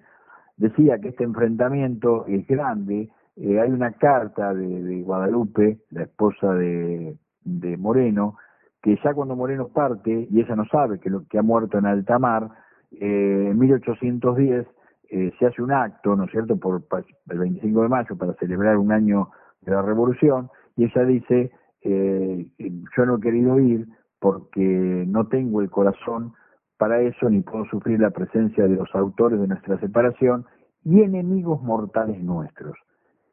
decía 0.58 1.00
que 1.00 1.10
este 1.10 1.24
enfrentamiento 1.24 2.26
es 2.28 2.46
grande, 2.48 3.10
hay 3.38 3.70
una 3.70 3.92
carta 3.92 4.54
de, 4.54 5.02
Guadalupe, 5.02 5.80
la 5.92 6.04
esposa 6.04 6.54
de, 6.54 7.18
de 7.44 7.78
Moreno, 7.78 8.38
que 8.82 8.98
ya 9.04 9.14
cuando 9.14 9.36
Moreno 9.36 9.70
parte, 9.70 10.28
y 10.30 10.40
ella 10.40 10.56
no 10.56 10.66
sabe 10.66 11.00
que, 11.00 11.10
lo, 11.10 11.26
que 11.28 11.40
ha 11.40 11.42
muerto 11.42 11.80
en 11.80 11.88
alta 11.88 12.20
mar, 12.20 12.50
eh, 12.92 13.48
en 13.50 13.58
1810 13.58 14.68
eh, 15.10 15.32
se 15.40 15.46
hace 15.48 15.62
un 15.62 15.72
acto, 15.72 16.16
¿no 16.16 16.26
es 16.26 16.32
cierto?, 16.32 16.56
por 16.58 16.84
el 17.30 17.40
25 17.40 17.82
de 17.82 17.90
mayo 17.90 18.16
para 18.16 18.34
celebrar 18.36 18.78
un 18.78 18.92
año 18.92 19.32
de 19.62 19.72
la 19.72 19.82
revolución, 19.82 20.50
y 20.78 20.86
ella 20.86 21.04
dice, 21.04 21.52
eh, 21.82 22.48
yo 22.96 23.06
no 23.06 23.18
he 23.18 23.22
querido 23.22 23.60
ir 23.60 23.88
porque 24.20 25.06
no 25.08 25.28
tengo 25.28 25.62
el 25.62 25.70
corazón 25.70 26.34
para 26.78 27.02
eso, 27.02 27.30
ni 27.30 27.42
puedo 27.42 27.66
sufrir 27.66 28.00
la 28.00 28.12
presencia 28.12 28.68
de 28.68 28.76
los 28.76 28.94
autores 28.96 29.40
de 29.40 29.48
nuestra 29.48 29.80
separación 29.80 30.46
y 30.84 31.02
enemigos 31.02 31.62
mortales 31.62 32.22
nuestros, 32.22 32.78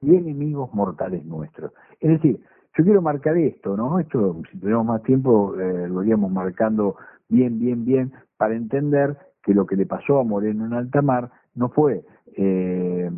y 0.01 0.15
enemigos 0.15 0.73
mortales 0.73 1.25
nuestros. 1.25 1.73
Es 2.01 2.11
decir, 2.11 2.41
yo 2.77 2.85
quiero 2.85 3.03
marcar 3.03 3.37
esto, 3.37 3.77
¿no? 3.77 3.99
Esto, 3.99 4.41
si 4.51 4.59
tuviéramos 4.59 4.87
más 4.87 5.03
tiempo, 5.03 5.55
lo 5.55 6.03
iríamos 6.03 6.31
marcando 6.31 6.97
bien, 7.29 7.59
bien, 7.59 7.85
bien, 7.85 8.13
para 8.37 8.55
entender 8.55 9.17
que 9.43 9.55
lo 9.55 9.67
que 9.67 9.77
le 9.77 9.87
pasó 9.87 10.21
a 10.21 10.25
Moreno 10.25 10.67
en 10.67 10.73
alta 10.73 11.03
mar 11.03 11.31
no 11.55 11.69
fue 11.69 12.05
eh, 12.37 13.11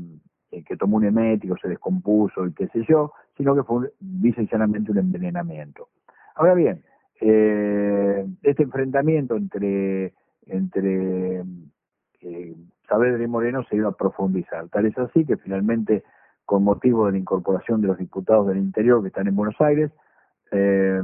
que 0.66 0.76
tomó 0.76 0.96
un 0.96 1.04
emético, 1.04 1.56
se 1.60 1.68
descompuso 1.68 2.46
y 2.46 2.52
qué 2.52 2.68
sé 2.68 2.84
yo, 2.88 3.12
sino 3.36 3.54
que 3.54 3.62
fue 3.62 3.92
llanamente 4.50 4.92
un 4.92 4.98
envenenamiento. 4.98 5.88
Ahora 6.36 6.54
bien, 6.54 6.82
eh, 7.20 8.26
este 8.42 8.62
enfrentamiento 8.62 9.36
entre, 9.36 10.12
entre 10.46 11.44
eh, 12.20 12.54
Saavedra 12.88 13.22
y 13.22 13.26
Moreno 13.26 13.64
se 13.64 13.76
iba 13.76 13.88
a 13.88 13.96
profundizar. 13.96 14.68
Tal 14.68 14.86
es 14.86 14.98
así 14.98 15.24
que 15.24 15.36
finalmente, 15.36 16.04
con 16.44 16.64
motivo 16.64 17.06
de 17.06 17.12
la 17.12 17.18
incorporación 17.18 17.80
de 17.80 17.88
los 17.88 17.98
diputados 17.98 18.48
del 18.48 18.58
interior 18.58 19.02
que 19.02 19.08
están 19.08 19.28
en 19.28 19.36
Buenos 19.36 19.60
Aires, 19.60 19.90
eh, 20.50 21.00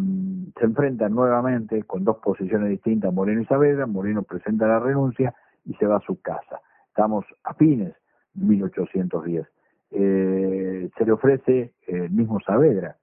se 0.58 0.64
enfrentan 0.64 1.14
nuevamente 1.14 1.82
con 1.84 2.04
dos 2.04 2.18
posiciones 2.18 2.68
distintas, 2.68 3.12
Moreno 3.12 3.40
y 3.40 3.46
Saavedra, 3.46 3.86
Moreno 3.86 4.22
presenta 4.22 4.66
la 4.66 4.78
renuncia 4.78 5.34
y 5.64 5.74
se 5.74 5.86
va 5.86 5.96
a 5.96 6.00
su 6.00 6.20
casa. 6.20 6.60
Estamos 6.88 7.24
a 7.44 7.54
fines 7.54 7.94
de 8.34 8.44
1810. 8.44 9.46
Eh, 9.92 10.90
se 10.96 11.04
le 11.04 11.12
ofrece 11.12 11.72
el 11.86 12.10
mismo 12.10 12.38
Saavedra, 12.40 12.96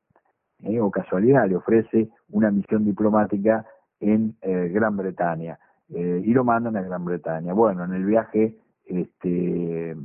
eh, 0.64 0.80
o 0.80 0.92
casualidad, 0.92 1.48
le 1.48 1.56
ofrece 1.56 2.10
una 2.30 2.52
misión 2.52 2.86
diplomática 2.86 3.66
en 4.00 4.36
eh, 4.42 4.70
Gran 4.74 4.98
Bretaña 4.98 5.60
y 5.90 6.34
lo 6.34 6.44
mandan 6.44 6.76
a 6.76 6.82
Gran 6.82 7.06
Bretaña. 7.06 7.54
Bueno, 7.54 7.86
en 7.86 7.94
el 7.94 8.04
viaje 8.04 8.58
este, 8.84 9.96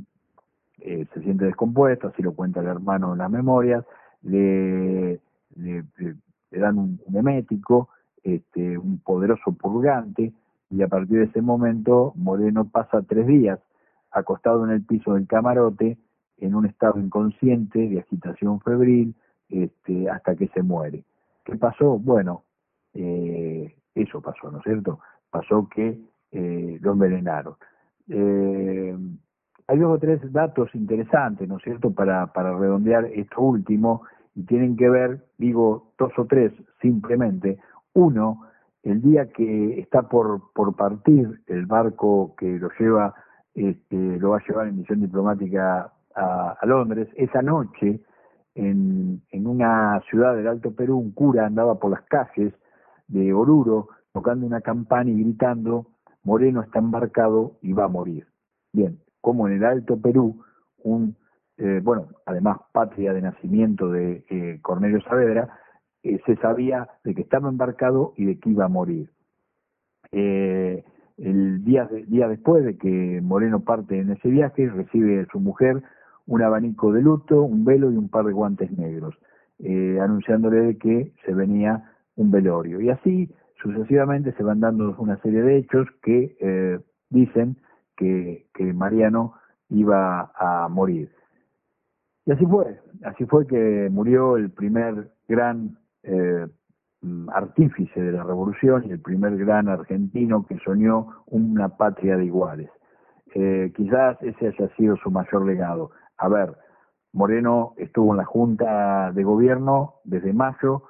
se 0.77 1.21
siente 1.21 1.43
descompuesto, 1.43 2.07
así 2.07 2.21
lo 2.21 2.33
cuenta 2.33 2.61
el 2.61 2.67
hermano 2.67 3.11
en 3.11 3.17
las 3.17 3.29
memorias, 3.29 3.83
le 4.21 5.19
le, 5.55 5.83
dan 6.51 6.77
un, 6.77 6.99
emético, 7.13 7.89
este, 8.23 8.77
un 8.77 8.99
poderoso 8.99 9.51
purgante, 9.53 10.33
y 10.69 10.81
a 10.81 10.87
partir 10.87 11.19
de 11.19 11.25
ese 11.25 11.41
momento 11.41 12.13
Moreno 12.15 12.65
pasa 12.65 13.01
tres 13.01 13.27
días 13.27 13.59
acostado 14.11 14.63
en 14.65 14.71
el 14.71 14.83
piso 14.83 15.13
del 15.13 15.27
camarote 15.27 15.97
en 16.37 16.55
un 16.55 16.65
estado 16.65 16.99
inconsciente 16.99 17.79
de 17.89 17.99
agitación 17.99 18.59
febril 18.61 19.15
este, 19.49 20.09
hasta 20.09 20.35
que 20.35 20.47
se 20.49 20.61
muere. 20.61 21.03
¿Qué 21.43 21.55
pasó? 21.57 21.97
Bueno, 21.99 22.43
eh, 22.93 23.75
eso 23.95 24.21
pasó, 24.21 24.51
¿no 24.51 24.59
es 24.59 24.63
cierto? 24.63 24.99
Pasó 25.29 25.67
que 25.69 25.99
eh, 26.31 26.77
lo 26.81 26.93
envenenaron. 26.93 27.55
Eh, 28.09 28.95
hay 29.67 29.77
dos 29.77 29.95
o 29.95 29.99
tres 29.99 30.19
datos 30.31 30.73
interesantes, 30.75 31.47
¿no 31.47 31.57
es 31.57 31.63
cierto?, 31.63 31.91
para, 31.91 32.27
para 32.27 32.57
redondear 32.57 33.05
esto 33.05 33.41
último, 33.41 34.03
y 34.35 34.43
tienen 34.43 34.75
que 34.75 34.89
ver, 34.89 35.25
digo, 35.37 35.93
dos 35.97 36.11
o 36.17 36.25
tres 36.25 36.51
simplemente. 36.81 37.59
Uno, 37.93 38.41
el 38.83 39.01
día 39.01 39.31
que 39.31 39.79
está 39.79 40.03
por, 40.03 40.51
por 40.53 40.75
partir 40.75 41.41
el 41.47 41.65
barco 41.65 42.35
que 42.37 42.57
lo 42.57 42.69
lleva, 42.79 43.13
este, 43.53 43.95
lo 43.95 44.31
va 44.31 44.37
a 44.37 44.47
llevar 44.47 44.67
en 44.67 44.77
misión 44.77 45.01
diplomática 45.01 45.91
a, 46.15 46.57
Londres, 46.65 47.07
esa 47.15 47.41
noche 47.41 48.01
en, 48.55 49.21
una 49.31 50.01
ciudad 50.09 50.35
del 50.35 50.47
Alto 50.47 50.73
Perú, 50.75 50.97
un 50.97 51.11
cura 51.11 51.45
andaba 51.45 51.79
por 51.79 51.91
las 51.91 52.03
calles 52.03 52.53
de 53.07 53.33
Oruro 53.33 53.89
tocando 54.11 54.45
una 54.45 54.61
campana 54.61 55.09
y 55.09 55.21
gritando, 55.21 55.87
Moreno 56.23 56.61
está 56.61 56.79
embarcado 56.79 57.57
y 57.61 57.73
va 57.73 57.85
a 57.85 57.89
morir. 57.89 58.27
Bien, 58.71 58.99
como 59.21 59.47
en 59.47 59.55
el 59.55 59.65
Alto 59.65 59.99
Perú, 59.99 60.43
un 60.83 61.15
eh, 61.57 61.81
bueno, 61.83 62.07
además 62.25 62.57
patria 62.71 63.13
de 63.13 63.21
nacimiento 63.21 63.89
de 63.89 64.25
eh, 64.29 64.59
Cornelio 64.61 65.01
Saavedra, 65.01 65.59
eh, 66.01 66.19
se 66.25 66.35
sabía 66.37 66.87
de 67.03 67.13
que 67.13 67.21
estaba 67.21 67.49
embarcado 67.49 68.13
y 68.17 68.25
de 68.25 68.39
que 68.39 68.49
iba 68.49 68.65
a 68.65 68.69
morir. 68.69 69.09
el 70.11 71.63
día, 71.63 71.87
día 72.07 72.27
después 72.27 72.63
de 72.65 72.77
que 72.77 73.19
Moreno 73.21 73.63
parte 73.63 73.99
en 73.99 74.11
ese 74.11 74.29
viaje, 74.29 74.67
recibe 74.69 75.25
su 75.31 75.39
mujer 75.39 75.83
un 76.25 76.41
abanico 76.41 76.91
de 76.91 77.01
luto, 77.01 77.41
un 77.41 77.65
velo 77.65 77.91
y 77.91 77.97
un 77.97 78.09
par 78.09 78.25
de 78.25 78.33
guantes 78.33 78.71
negros, 78.77 79.15
anunciándole 80.01 80.61
de 80.61 80.77
que 80.77 81.13
se 81.25 81.33
venía 81.33 81.91
un 82.15 82.31
velorio. 82.31 82.81
Y 82.81 82.89
así 82.89 83.29
sucesivamente 83.61 84.33
se 84.33 84.43
van 84.43 84.59
dando 84.59 84.95
una 84.97 85.17
serie 85.21 85.41
de 85.41 85.57
hechos 85.57 85.87
que 86.01 86.79
dicen 87.09 87.57
que, 87.97 88.73
Mariano 88.73 89.33
iba 89.69 90.31
a 90.35 90.67
morir. 90.69 91.11
Y 92.25 92.31
así 92.31 92.45
fue, 92.45 92.79
así 93.03 93.25
fue 93.25 93.45
que 93.47 93.89
murió 93.91 94.37
el 94.37 94.49
primer 94.51 95.11
gran 95.27 95.77
eh, 96.03 96.47
artífice 97.33 98.01
de 98.01 98.13
la 98.13 98.23
revolución 98.23 98.83
y 98.85 98.91
el 98.91 98.99
primer 98.99 99.37
gran 99.37 99.67
argentino 99.67 100.45
que 100.45 100.57
soñó 100.59 101.23
una 101.25 101.69
patria 101.69 102.15
de 102.17 102.25
iguales. 102.25 102.69
Eh, 103.35 103.73
quizás 103.75 104.21
ese 104.21 104.47
haya 104.47 104.69
sido 104.75 104.95
su 104.97 105.11
mayor 105.11 105.45
legado. 105.45 105.91
A 106.17 106.27
ver, 106.27 106.55
Moreno 107.13 107.73
estuvo 107.77 108.11
en 108.11 108.17
la 108.17 108.25
Junta 108.25 109.11
de 109.11 109.23
Gobierno 109.23 109.95
desde 110.03 110.33
mayo 110.33 110.83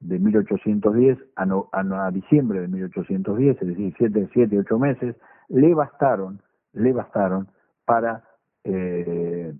de 0.00 0.18
1810 0.18 1.18
a, 1.36 2.10
diciembre 2.10 2.60
de 2.60 2.68
1810, 2.68 3.60
es 3.60 3.68
decir, 3.68 3.94
siete, 3.98 4.28
siete, 4.32 4.58
ocho 4.58 4.78
meses, 4.78 5.16
le 5.48 5.74
bastaron, 5.74 6.40
le 6.72 6.92
bastaron 6.92 7.48
para 7.84 8.24
eh, 8.64 9.54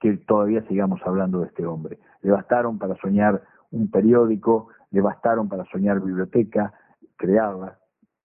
que 0.00 0.16
todavía 0.18 0.62
sigamos 0.68 1.00
hablando 1.04 1.40
de 1.40 1.46
este 1.46 1.66
hombre. 1.66 1.98
Le 2.22 2.30
bastaron 2.30 2.78
para 2.78 2.96
soñar 2.96 3.42
un 3.70 3.90
periódico, 3.90 4.68
le 4.90 5.00
bastaron 5.00 5.48
para 5.48 5.64
soñar 5.66 6.00
biblioteca, 6.00 6.72
crearla, 7.16 7.78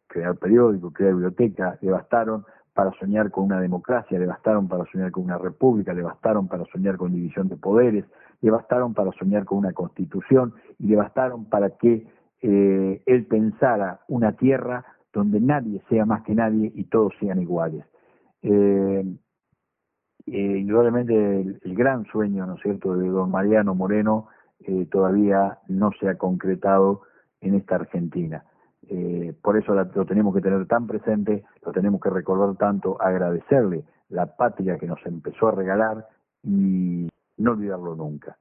crear 0.07 0.35
periódico, 0.37 0.91
crear 0.91 1.13
biblioteca, 1.13 1.77
le 1.81 1.91
bastaron 1.91 2.45
para 2.73 2.91
soñar 2.93 3.29
con 3.29 3.45
una 3.45 3.59
democracia, 3.59 4.17
le 4.17 4.25
bastaron 4.25 4.67
para 4.67 4.85
soñar 4.91 5.11
con 5.11 5.23
una 5.23 5.37
república, 5.37 5.93
le 5.93 6.01
bastaron 6.01 6.47
para 6.47 6.65
soñar 6.65 6.97
con 6.97 7.13
división 7.13 7.47
de 7.47 7.55
poderes, 7.55 8.05
le 8.41 8.51
bastaron 8.51 8.93
para 8.93 9.11
soñar 9.11 9.45
con 9.45 9.59
una 9.59 9.73
constitución 9.73 10.53
y 10.79 10.87
le 10.87 10.95
bastaron 10.95 11.45
para 11.45 11.71
que 11.77 12.07
eh, 12.41 13.01
él 13.05 13.25
pensara 13.25 14.01
una 14.07 14.33
tierra 14.33 14.85
donde 15.13 15.39
nadie 15.39 15.81
sea 15.87 16.05
más 16.05 16.23
que 16.23 16.33
nadie 16.33 16.71
y 16.73 16.85
todos 16.85 17.13
sean 17.19 17.39
iguales. 17.39 17.85
Eh, 18.41 19.05
eh, 20.25 20.57
indudablemente 20.57 21.41
el, 21.41 21.75
gran 21.75 22.05
sueño, 22.05 22.45
¿no 22.47 22.55
es 22.55 22.61
cierto?, 22.61 22.95
de 22.97 23.07
don 23.07 23.31
Mariano 23.31 23.75
Moreno 23.75 24.27
todavía 24.91 25.59
no 25.67 25.91
se 25.99 26.07
ha 26.07 26.17
concretado 26.17 27.01
en 27.41 27.55
esta 27.55 27.75
Argentina. 27.75 28.45
Eh, 28.95 29.33
por 29.41 29.57
eso 29.57 29.73
lo 29.73 30.05
tenemos 30.05 30.35
que 30.35 30.41
tener 30.41 30.67
tan 30.67 30.85
presente, 30.85 31.43
lo 31.65 31.71
tenemos 31.71 31.99
que 31.99 32.11
recordar 32.11 32.55
tanto, 32.57 33.01
agradecerle 33.01 33.85
la 34.09 34.27
patria 34.35 34.77
que 34.77 34.85
nos 34.85 35.03
empezó 35.07 35.47
a 35.47 35.51
regalar 35.53 36.07
y 36.43 37.09
no 37.37 37.51
olvidarlo 37.53 37.95
nunca. 37.95 38.37